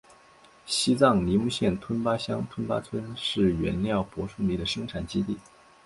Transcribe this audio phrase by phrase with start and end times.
[0.65, 5.37] 西藏尼木县吞巴乡吞巴村是原料柏树泥的生产基地。